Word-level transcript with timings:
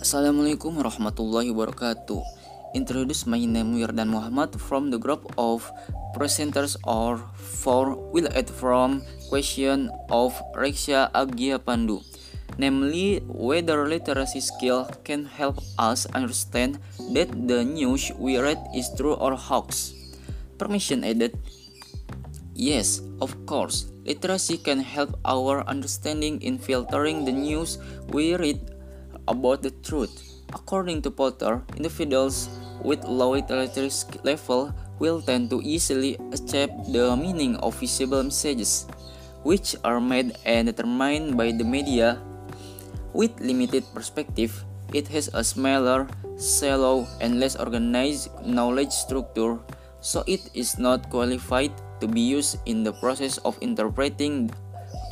Assalamualaikum 0.00 0.80
warahmatullahi 0.80 1.52
wabarakatuh. 1.52 2.24
Introduce 2.72 3.28
my 3.28 3.36
name 3.36 3.76
Wirdan 3.76 4.08
Muhammad 4.08 4.56
from 4.56 4.88
the 4.88 4.96
group 4.96 5.28
of 5.36 5.68
presenters 6.16 6.72
or 6.88 7.20
four 7.36 8.00
will 8.08 8.24
add 8.32 8.48
from 8.48 9.04
question 9.28 9.92
of 10.08 10.32
Reksha 10.56 11.12
Agia 11.12 11.60
Pandu. 11.60 12.00
Namely, 12.56 13.20
whether 13.28 13.84
literacy 13.84 14.40
skill 14.40 14.88
can 15.04 15.28
help 15.28 15.60
us 15.76 16.08
understand 16.16 16.80
that 17.12 17.28
the 17.28 17.60
news 17.60 18.08
we 18.16 18.40
read 18.40 18.56
is 18.72 18.88
true 18.96 19.20
or 19.20 19.36
hoax. 19.36 19.92
Permission 20.56 21.04
added. 21.04 21.36
Yes, 22.56 23.04
of 23.20 23.36
course. 23.44 23.92
Literacy 24.08 24.64
can 24.64 24.80
help 24.80 25.20
our 25.28 25.60
understanding 25.68 26.40
in 26.40 26.56
filtering 26.56 27.28
the 27.28 27.36
news 27.36 27.76
we 28.08 28.32
read 28.40 28.79
about 29.30 29.62
the 29.62 29.70
truth. 29.86 30.10
According 30.50 31.06
to 31.06 31.10
Potter, 31.14 31.62
individuals 31.78 32.50
with 32.82 33.06
low 33.06 33.38
literacy 33.38 34.18
level 34.26 34.74
will 34.98 35.22
tend 35.22 35.48
to 35.54 35.62
easily 35.62 36.18
accept 36.34 36.74
the 36.92 37.14
meaning 37.14 37.56
of 37.62 37.78
visible 37.78 38.22
messages, 38.22 38.90
which 39.46 39.78
are 39.86 40.02
made 40.02 40.36
and 40.44 40.66
determined 40.66 41.38
by 41.38 41.54
the 41.54 41.64
media. 41.64 42.18
With 43.14 43.38
limited 43.40 43.86
perspective, 43.94 44.52
it 44.92 45.06
has 45.08 45.30
a 45.32 45.42
smaller, 45.42 46.10
shallow, 46.38 47.06
and 47.22 47.38
less 47.38 47.54
organized 47.54 48.30
knowledge 48.42 48.90
structure, 48.90 49.58
so 50.02 50.22
it 50.26 50.50
is 50.54 50.78
not 50.78 51.10
qualified 51.10 51.72
to 52.00 52.06
be 52.06 52.20
used 52.20 52.58
in 52.66 52.82
the 52.82 52.92
process 52.98 53.38
of 53.46 53.58
interpreting 53.60 54.50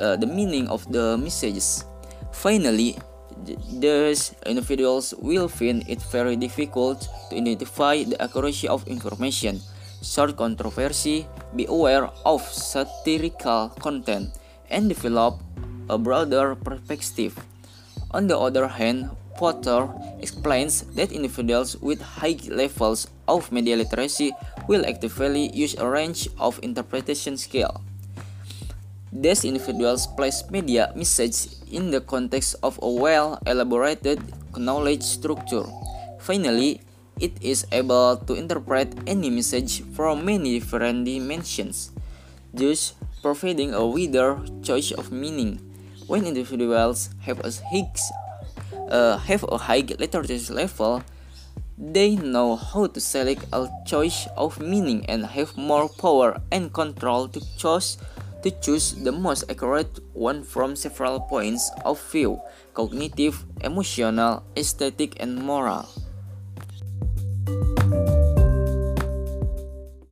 uh, 0.00 0.16
the 0.16 0.26
meaning 0.26 0.68
of 0.68 0.82
the 0.92 1.16
messages. 1.18 1.84
Finally, 2.32 2.98
Thus, 3.46 4.34
individuals 4.46 5.14
will 5.18 5.48
find 5.48 5.86
it 5.88 6.02
very 6.10 6.36
difficult 6.36 7.08
to 7.30 7.36
identify 7.36 8.02
the 8.04 8.20
accuracy 8.20 8.68
of 8.68 8.86
information, 8.88 9.60
sort 10.02 10.36
controversy, 10.36 11.26
be 11.54 11.66
aware 11.66 12.10
of 12.26 12.42
satirical 12.42 13.70
content, 13.78 14.34
and 14.70 14.88
develop 14.88 15.40
a 15.88 15.96
broader 15.96 16.54
perspective. 16.54 17.38
On 18.10 18.26
the 18.26 18.38
other 18.38 18.66
hand, 18.66 19.10
Potter 19.38 19.86
explains 20.18 20.82
that 20.98 21.12
individuals 21.12 21.78
with 21.78 22.02
high 22.02 22.36
levels 22.50 23.06
of 23.28 23.52
media 23.52 23.76
literacy 23.76 24.32
will 24.66 24.84
actively 24.84 25.54
use 25.54 25.78
a 25.78 25.86
range 25.86 26.28
of 26.42 26.58
interpretation 26.62 27.36
skills. 27.38 27.78
These 29.12 29.44
individuals 29.44 30.06
place 30.06 30.44
media 30.50 30.92
message 30.94 31.48
in 31.72 31.90
the 31.90 32.00
context 32.00 32.56
of 32.62 32.78
a 32.82 32.90
well-elaborated 32.90 34.20
knowledge 34.56 35.02
structure. 35.02 35.64
Finally, 36.20 36.82
it 37.16 37.32
is 37.40 37.66
able 37.72 38.16
to 38.28 38.34
interpret 38.34 38.92
any 39.06 39.30
message 39.30 39.82
from 39.96 40.24
many 40.24 40.60
different 40.60 41.04
dimensions, 41.04 41.90
thus 42.52 42.94
providing 43.22 43.72
a 43.72 43.84
wider 43.84 44.38
choice 44.62 44.92
of 44.92 45.10
meaning. 45.10 45.56
When 46.06 46.24
individuals 46.24 47.10
have 47.24 47.40
a 47.44 47.52
uh, 48.88 49.18
have 49.18 49.44
a 49.48 49.56
high 49.56 49.84
literacy 49.88 50.52
level, 50.52 51.02
they 51.76 52.16
know 52.16 52.56
how 52.56 52.86
to 52.88 53.00
select 53.00 53.44
a 53.52 53.68
choice 53.86 54.28
of 54.36 54.60
meaning 54.60 55.04
and 55.06 55.24
have 55.26 55.56
more 55.56 55.88
power 55.88 56.40
and 56.50 56.72
control 56.72 57.28
to 57.28 57.40
choose 57.56 57.98
to 58.48 58.60
choose 58.60 58.96
the 59.04 59.12
most 59.12 59.44
accurate 59.50 60.00
one 60.14 60.42
from 60.42 60.74
several 60.74 61.20
points 61.20 61.70
of 61.84 62.00
view 62.10 62.40
cognitive, 62.72 63.44
emotional, 63.60 64.42
aesthetic, 64.56 65.20
and 65.20 65.36
moral. 65.36 65.84